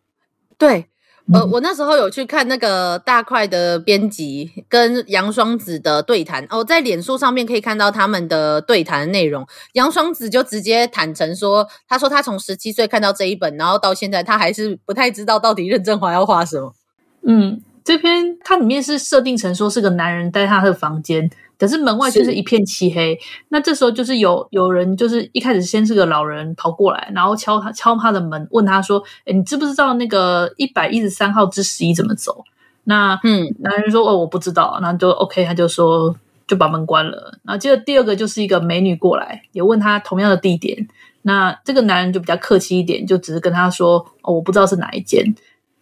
[0.57, 0.87] 对。
[1.31, 9.45] 呃，我那时候有去看那个大块的编辑跟杨双子的对谈哦，在脸书上面可以看到他们的对谈的内容。
[9.73, 16.73] 杨双子就直接坦诚说，他说他从十七岁看到这一本，然后到现在他还是不太知道到底任正华要画什么。
[17.21, 21.29] 嗯，这篇它里面是设定成说是个男人在他的房间。
[21.59, 23.19] 可是门外就是一片漆黑，
[23.49, 32.45] 那这时候就是有有人，就是一开始先是个老人跑过来，然后敲他敲他的门，问他说：“诶，你知不知道那个一百一十三号之十一怎么走？”
[32.85, 36.15] 那嗯，男人说：“哦，我不知道。”那就 OK，他就说
[36.47, 37.37] 就把门关了。
[37.43, 40.87] 然后接着第二个就是一个美女过来，也问他同样的地点。
[41.23, 45.35] 那这个男人就比较客气一点，就只是跟他说：“哦，我不知道是哪一间。”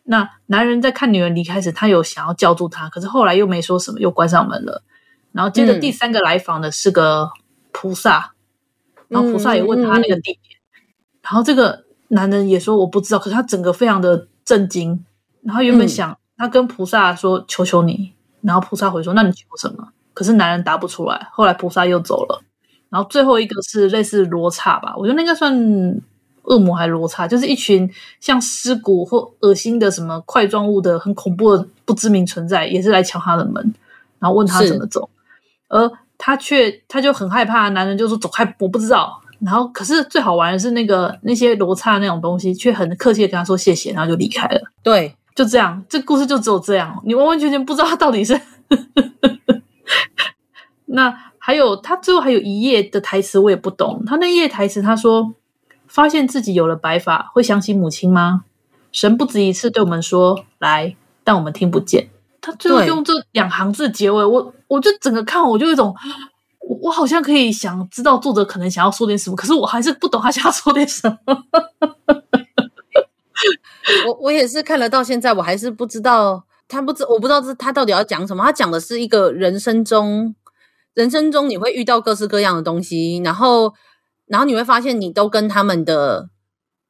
[0.09, 4.81] 那男人在看女人离开时，他有想要叫住她，可是后来又没说什么，又关上门了。
[5.37, 7.29] 然后接着第三个来访的是个
[7.71, 8.33] 菩萨，
[8.95, 10.83] 嗯、然后菩萨也问他那个地点，嗯、
[11.21, 15.05] 然后这个男人也说我不知道，可是他整个非常的震惊。
[15.43, 19.89] 然后原本想、嗯、他跟菩萨说求求你，然后菩萨回说那你求什么？
[20.15, 21.27] 可是男人答不出来。
[21.31, 22.41] 后来菩萨又走了，
[22.89, 25.55] 然后最后一个是类似罗刹吧，我觉得那个算
[26.45, 27.87] 恶魔还是罗刹，就是一群
[28.19, 33.75] 像尸骨或恶心的什么块状物的很恐怖的不知名存在，也是来敲他的门，
[34.17, 35.07] 然后问他怎么走。
[35.67, 44.59] 而他却，他就很害怕，男人就说：“走开，我不知道。”然后，可是最好玩的是那个那些罗刹那种东西，却很客气的跟他说谢谢，然后就离开了。
[44.81, 48.39] 对，就这样，这故事就只有这样，你完完全全不知道他到底是。
[50.89, 54.03] 那还有，他最后还有一页的台词，我也不懂。
[54.05, 55.35] 他那页台词，他说
[55.85, 58.45] ：“发现自己有了白发，会想起母亲吗？
[58.91, 62.07] 神不止一次对我们说来，但我们听不见。”
[62.47, 65.93] 他最后用这两行字结尾，我我就整个看，我就有一种，
[66.61, 71.17] 我我好像可以想知道作者可能想要说点什么，可是我还是不懂他想要说点什么。
[74.07, 78.41] 我我也是看了到现在，我还是不知道他不知我不知道这他到底要讲什么。
[78.45, 80.33] 他讲的是一个人生中，
[80.93, 83.73] 人生中你会遇到各式各样的东西，然后
[84.27, 86.29] 然后你会发现你都跟他们的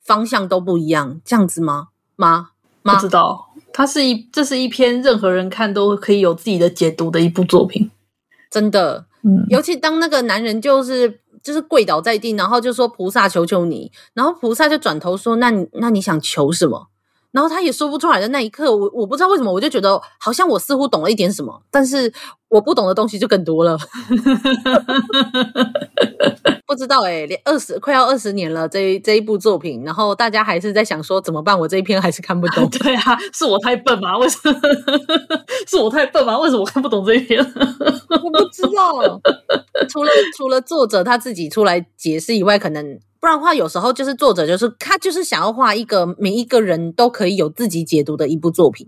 [0.06, 1.88] 方向都不一样，这样子吗？
[2.16, 2.52] 吗？
[2.84, 2.94] 吗？
[2.94, 3.47] 不知道。
[3.78, 7.92] 它是一，这是一篇任何人看都可以有自己的解读的一部作品，
[8.50, 9.06] 真的。
[9.22, 16.88] 嗯，尤其当那个男人就是就是跪倒在地，然后就说菩萨求求你，然后菩萨就转头说，那你那你想求什么？
[17.38, 22.12] 然后他也说不出来的那一刻，我我不知道为什么，我就觉得好像我似乎懂了一点什么，但是
[22.50, 23.78] 我不懂的东西就更多了。
[26.66, 31.58] 不知道诶，连二十快要二十年了，这一这一部作品，然后大家还是在想说怎么办？
[31.60, 32.68] 我这一篇还是看不懂。
[32.82, 34.18] 对啊，是我太笨吗？
[34.18, 34.60] 为什么？
[35.70, 36.40] 是我太笨吗？
[36.42, 37.40] 为什么我看不懂这一篇？
[38.10, 39.22] 我不知道。
[39.88, 43.00] 除了除了作者他自己出来解释以外，可能。
[43.20, 48.88] 不然的话，有时候就是作者，就是他就是想要画一个每一个人都可以有自己解读的一部作品。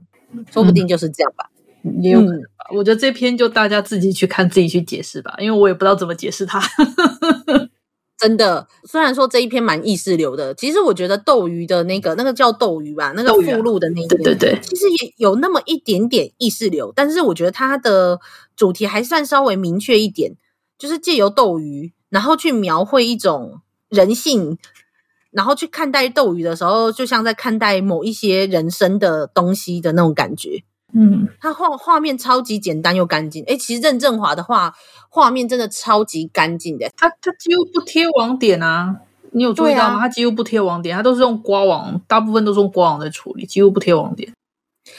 [0.51, 1.49] 说不定就是这样吧，
[1.83, 2.69] 嗯、也有可能吧。
[2.75, 6.61] 我觉得这篇就大家自己去看，自己去解释吧，因为我也不知道怎么解释它。
[8.15, 18.19] 真的，虽然说这一篇蛮意识流的，其实我觉得斗鱼的那个那个叫斗鱼吧，那个附录的那个，对对对，其实也有那么一点点意识流，但是我觉得它的
[18.55, 20.33] 主题还算稍微明确一点，
[20.77, 24.57] 就是借由斗鱼，然后去描绘一种人性，
[25.31, 30.63] 然后去看待斗鱼的时候，就像在看待某一些人生的东西的那种感觉。
[30.93, 33.43] 嗯，他画画面超级简单又干净。
[33.45, 34.73] 诶，其实任正华的画
[35.09, 38.95] 画面真的超级干净的，他他几乎不贴网点啊，
[39.31, 39.99] 你有注意到吗？
[39.99, 44.33] 他、啊、几乎不贴网点，他都是用刮网，大部分都是用刮网在处理，几乎不贴网点。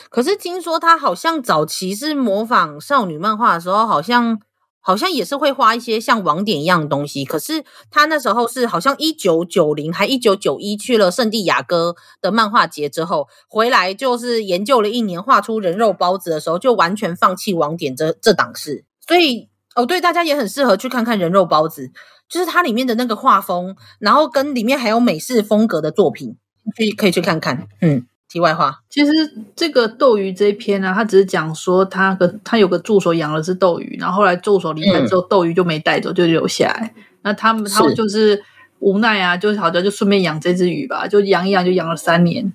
[0.09, 4.41] 可是听说他好像早期是模仿少女漫画的时候，好像。
[4.81, 18.85] 好像也是会画一些像网点一样的东西，可是他那时候是好像一九九零还一九九一去了圣地亚哥的漫画节之后回来，就是研究了一年，画出人肉包子的时候，就完全放弃网点这这档事。
[19.07, 21.91] 所以哦，对，大家也很适合去看看人肉包子，
[22.29, 26.37] 就是它里面的那个画风，然后跟里面还有美式风格的作品，
[26.77, 28.07] 去可以去看看，嗯。
[28.31, 29.11] 题外话，其实
[29.57, 36.95] 这个斗鱼这一篇呢、啊，他只是讲说他个他有个助手养了只斗鱼，然后后来助手离开之后，嗯、斗鱼就没带走，就留下来。
[37.23, 38.41] 那他们他们就是
[38.79, 42.53] 无奈啊，就是好像就顺便养这只鱼吧，就养一养，就养了三年。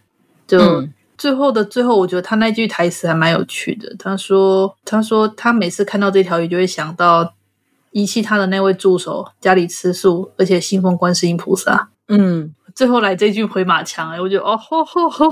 [0.47, 3.93] 就、嗯、最后的最后，我觉得他那句台词还蛮有趣的。
[3.99, 7.33] 他说：“他说他每次看到这条鱼，就会想到
[7.91, 12.53] 遗弃他的那位助手，家里吃素，而且信奉观世音菩萨。”嗯。
[12.75, 15.29] 最后来这句回马枪，哎，我觉得哦吼吼吼，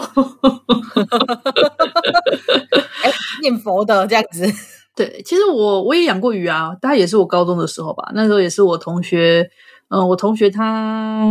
[3.04, 4.46] 哎，念佛的这样子。
[4.96, 8.12] 对，其实我我也养过鱼啊，大概也是我高中的时候吧。
[8.14, 9.50] 那时候也是我同学，
[9.90, 11.24] 嗯、呃，我同学他，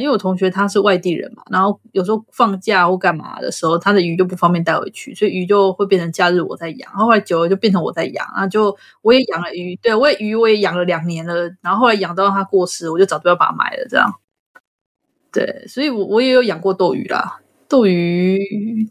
[0.00, 6.90] 因为我同学他是外地人嘛，然后有时候放假或干嘛的时候，他的鱼就不方便带回去，所以鱼就会变成假日我在养。
[6.90, 14.12] 然后后来久了就变成我在养，然后就我也养了鱼，对，我也鱼我也养了两年了，然后后来养到它过世，我就早就要把它买了，这样。
[15.34, 17.40] 对，所以我，我我也有养过斗鱼啦。
[17.66, 18.38] 斗鱼，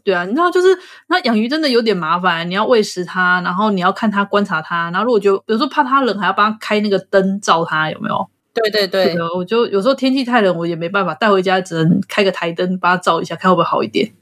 [0.04, 0.68] 对啊，你知道，就是
[1.06, 8.28] 那养鱼真的有点麻烦，你要喂食它，然后你要看它，观察它，然后如果就有时候怕它冷，还要帮它开那个灯照它，有没有？
[8.52, 14.12] 对对对，对，我就有时候天气太冷，我也没办法带回家，只能开个台灯帮它照一下，看会不会好一点。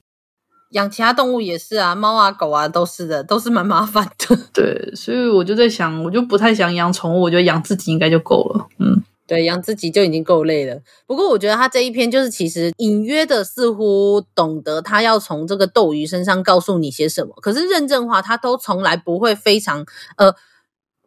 [0.72, 4.38] 养其他动物也是啊，猫啊狗啊都是的，都是蛮麻烦的。
[4.54, 8.66] 对，所以我就在想，我就不太想养宠物，我觉得养自己应该就够了。
[8.78, 9.02] 嗯。
[9.32, 10.78] 对，养自己就已经够累了。
[11.06, 17.32] 不过我觉得他这一篇就是其实隐约的似乎懂得他要从这个斗鱼身上告诉你些什么。
[17.40, 19.86] 可是任正华他都从来不会非常
[20.18, 20.34] 呃，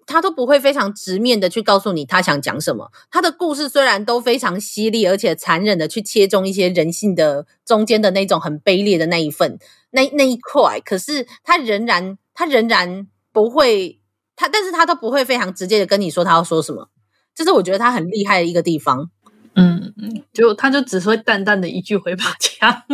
[0.08, 2.92] 他都不会非常直面的去告诉你他想讲什么。
[3.12, 9.60] 他的故事虽然都非常犀利，而且残忍的去切中一些人性的中间的那种很卑劣的那一份
[9.92, 14.00] 那那一块，可是他仍然他仍然不会
[14.36, 16.90] 他，但是他都不会非常直接的跟你说他要说什么。
[17.36, 19.10] 这是我觉得他很厉害的一个地方，
[19.56, 19.94] 嗯，
[20.34, 22.84] 就他就只会淡淡的一句回马枪。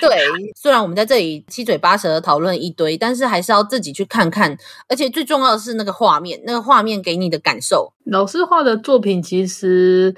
[0.00, 0.10] 对，
[0.56, 4.56] 虽然我们在这里七嘴八舌的讨论一堆，但是还是要自己去看看。
[4.88, 7.92] 而且最重要的是那个画面，那个画面给你的感受。
[8.04, 10.14] 老师画的作品其实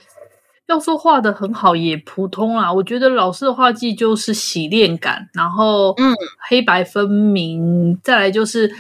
[0.66, 6.14] 要说画的很好也普通啦，我觉得老师的画技就是洗练感，然后嗯，
[6.48, 8.70] 黑白分明，再来就是。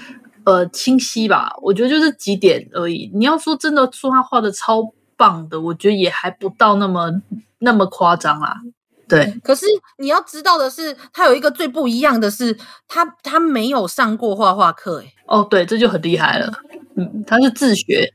[0.46, 3.10] 呃，清晰吧，我觉得就是几点而已。
[3.12, 4.80] 你要说真的说他画的超
[5.16, 7.10] 棒的，我觉得也还不到那么
[7.58, 8.60] 那么夸张啦。
[9.08, 9.66] 对，可是
[9.98, 16.52] 你要知道的是，他有一个最不一样的是，他他没有上过画画课，哎哦，对，这就很厉害了。
[16.96, 18.14] 嗯，他是自学。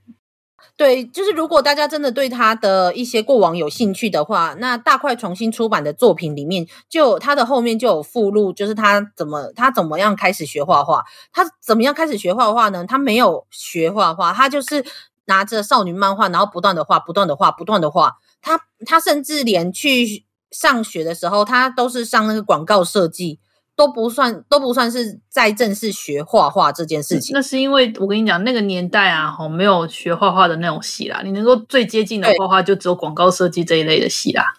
[0.81, 12.83] 对，就是如果大家真的对他的一些过往有兴趣的话，那大块重新出版的作品里面，就他的后面就有附录，就是他怎么他怎么样开始学画画，他怎么样开始学画画呢？
[12.83, 14.83] 他没有学画画，他就是
[15.25, 18.15] 拿着少女漫画，然后不断的画，不断的画，不断的画。
[18.41, 23.39] 他他甚至连去上学的时候，他都是上那个广告设计。
[23.81, 27.33] 都不算都不算是在正式学画画这件事情。
[27.33, 31.21] 那是因为我跟你讲，那个年代啊，吼没有学画画的那种戏啦。
[31.23, 34.53] 你能够最接近的画画，就只有广告设计这一类的戏啦。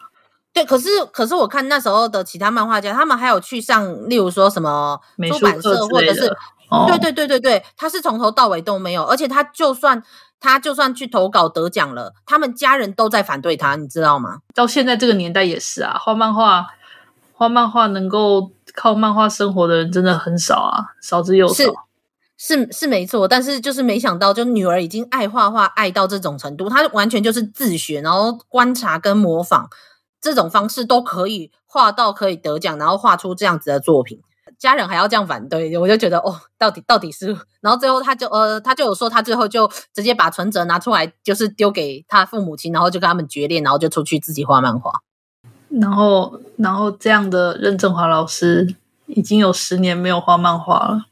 [0.52, 4.98] 对，可是可是我看那时候的其他漫画家，他们还有去上，例如说什么
[5.30, 6.26] 出版社，或者是、
[6.68, 10.02] 哦、对对对对对，他是从头到尾都没有，而且他就算
[10.40, 14.38] 他就算去投稿得奖了，他们家人都在反对他，你知道吗？
[14.52, 16.66] 到现在这个年代也是啊，画漫画
[17.32, 18.50] 画漫画能够。
[18.74, 21.54] 靠漫画生活的人真的很少啊，少之又少。
[21.54, 21.72] 是
[22.38, 29.68] 是是没错，但是就是没想到，就女儿已经爱画画爱到这种程度，她完全就是自学，然后观察跟模仿
[30.20, 34.20] 这种方式都可以画到可以得奖，然后画出这样子的作品。
[34.58, 45.00] 家人还要这样反对，我就觉得哦，到底到底是，然后最后他就呃，他就有说他最后就直接把存折拿出来，就是丢给他父母亲，然后就跟他们决裂，然后就出去自己画漫画。
[45.80, 48.74] 然后，然后这样的任正华老师
[49.06, 51.06] 已经有十年没有画漫画了，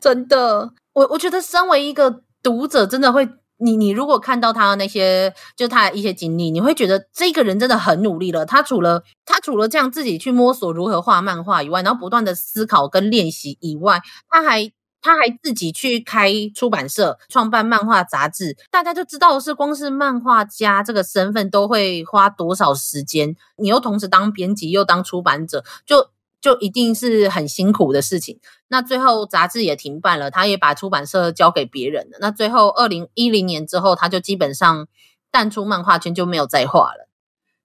[0.00, 3.28] 真的，我我觉得身为一个读者，真的会。
[3.58, 8.44] 你你如果看到他的那些，就他的一些经历，你会觉得这个人真的很努力了。
[8.44, 14.70] 他除了他除了这样自己去摸索如何画漫画以外，然后不断的思考跟练习以外，他还
[15.04, 18.56] 他还自己去开出版社，创办漫画杂志。
[18.70, 23.36] 大家就知道是光是漫画家这个身份都会花多少时间。
[23.56, 26.10] 你又同时当编辑又当出版者，就。
[26.44, 28.38] 就一定是很辛苦的事情。
[28.68, 32.18] 那最后杂志也停办了，他也把出版社交给别人了。
[32.20, 34.86] 那最后二零一零年之后，他就基本上
[35.30, 37.08] 淡出漫画圈，就没有再画了，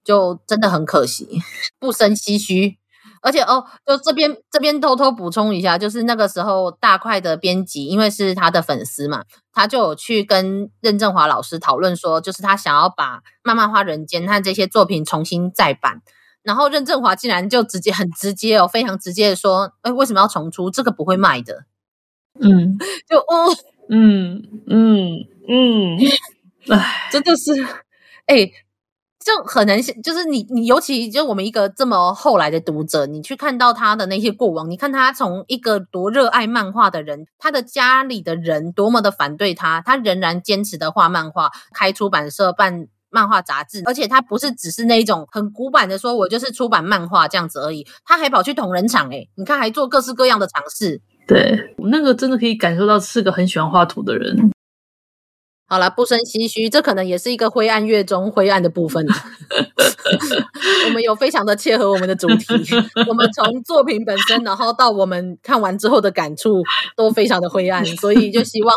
[0.02, 1.42] 就真的很可惜，
[1.78, 2.78] 不胜唏嘘。
[3.20, 16.02] 而且哦，就这边这边偷偷补充一下，就是那个时候大块的编辑，因为是他的粉丝嘛，他就有去跟任正华老师讨论说，就是他想要把《漫漫花人间》和这些作品重新再版。
[16.42, 20.70] 然后任正华竟然就直接很直接哦，非常直接的说：“哎，为什么要重出？
[20.70, 21.64] 这个不会卖的。”
[22.40, 23.54] 嗯，就哦，
[23.90, 25.98] 嗯嗯嗯，
[26.70, 27.52] 哎，真的是，
[28.24, 28.50] 哎，
[29.24, 42.88] 就很难，就是你你尤其就我们一个这么后来的读者，你去看到他的那些过往，你看他从一个多热爱漫画的人，他的家里的人多么的反对他，他仍然坚持的画漫画，开出版社办。
[43.12, 47.84] 漫画杂志，而且他不是只是那一种很古板的说，我就是出版漫画这样子而已。
[48.04, 51.02] 他还跑去同人场，诶，你看还做各式各样的尝试。
[51.26, 54.52] 对，那个真的可以感受到是个很喜欢画图的人。
[55.70, 59.06] 好了，不生唏嘘，这可能也是一个灰暗月中灰暗的部分。
[60.86, 62.74] 我们有非常的切合我们的主题，
[63.06, 66.60] 我们从作品本身，然后到我们看完之后的感触，
[66.96, 68.74] 都非常的灰暗，所以就希望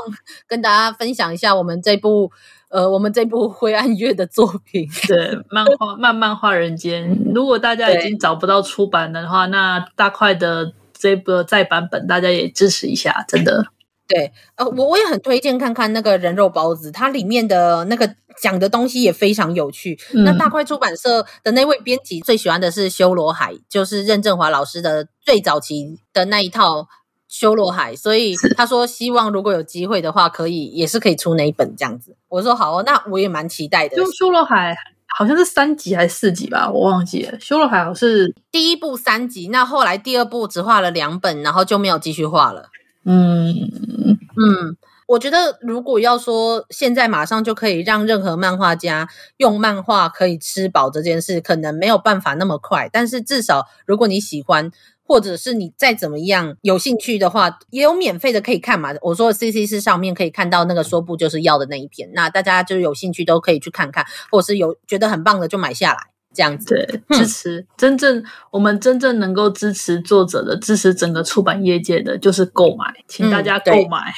[0.48, 2.32] 跟大家分享一下我们这部。
[2.70, 7.20] 呃，我们这部灰暗月的作品，对，漫画漫漫画人间。
[7.32, 13.68] 如果大家已经找不到出版的话，那大块的这个再版本，大家也支持一下，真的。
[14.14, 19.98] 对，呃，我我也很推荐看看那个人肉包子，它里面的那个讲的东西也非常有趣。
[20.14, 26.88] 嗯、那大块出版社的那位编辑最喜欢的是修罗海，就是任正华老师的最早期的那一套。
[27.30, 32.16] 修罗海，所以他说希望如果有机会的话，可以也是可以出那一本这样子。
[32.30, 33.98] 我说好哦，那我也蛮期待的。
[33.98, 34.76] 就修罗海
[35.08, 37.40] 好像是三集还是四集吧，我忘记了。
[37.40, 42.70] 修罗海好像是第一部三集，那后来第二部只画了两本，然后就没有继续画了。
[43.06, 44.78] 嗯嗯，
[45.08, 52.90] 我觉得如果要说现在马上就可以让任何漫画家用漫画可以吃饱这件事，可能没有办法那么快。
[52.92, 54.72] 但是至少如果你喜欢。
[55.06, 58.94] 或者是你再怎么样有兴趣的话，也有免费的可以看嘛。
[59.02, 66.13] 我说的 CC 四上面可以看到那个说不就是要的那一篇，那大家就是有兴趣都可以去看看，或者是有觉得很棒的就买下来。
[66.34, 66.76] 这样子，
[67.08, 74.14] 对，支持、嗯、真正我们真正能够支持作者的，支持整个出版业界的，就是购买，请大家购买。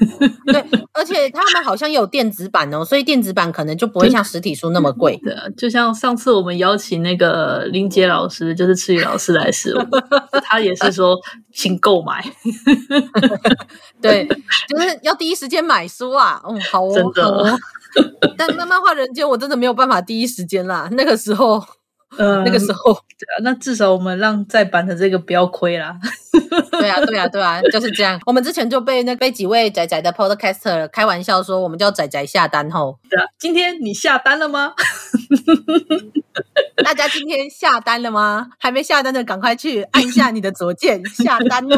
[0.00, 5.18] 嗯、对，对，而且他们好像有电子版哦， 所以电子版可能就不会像实体书那么贵。
[5.22, 9.74] 对，就像上次我们邀请那个林杰老师，就是赤羽老师来试，
[10.44, 11.16] 他也是说
[11.60, 12.24] 请购买。
[14.00, 14.26] 对，
[14.66, 16.40] 就是要第一时间买书啊。
[16.48, 17.28] 嗯，好哦，真的。
[17.28, 17.58] 哦
[18.38, 20.88] 但漫漫画人间，我真的没有办法第一时间啦。
[20.92, 21.62] 那个时候，
[22.18, 25.96] 嗯，那个时候，对啊，那至少我们让再版的这个不要亏啦。
[26.72, 28.20] 对啊，对啊，对啊，就是这样。
[28.26, 32.98] 我们之前就被那被几位仔仔的 podcaster 开玩笑说，我们叫仔仔下单后。
[33.08, 34.74] 对啊，今天你下单了吗？
[36.84, 38.48] 大家今天下单了吗？
[38.58, 41.76] 还没下单的，赶快去按下你的左键下单哦。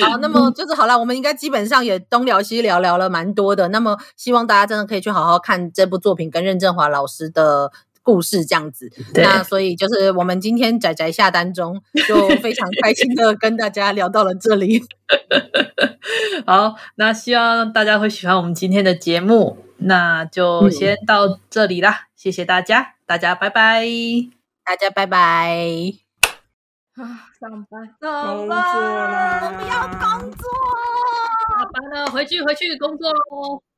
[0.00, 3.68] 好，那么就是好了，我们应该基本上也东聊西聊聊了蛮多的。
[3.68, 7.70] 那么希望大家真的可以去好好看这部作品跟任正华老师的
[8.08, 8.90] 故事，这样子。
[9.16, 14.82] 那所以就是我们今天仔仔下单中，就非常开心的跟大家聊到了这里。
[16.46, 19.58] 好，那希望大家会喜欢我们今天的节目。
[19.80, 23.84] 那就先到这里啦，嗯、谢谢大家，大家拜拜，
[24.64, 25.92] 大家拜拜。
[26.96, 30.48] 啊，上班，上班，我们要工作，
[31.50, 33.62] 下班了，回去回去工作喽。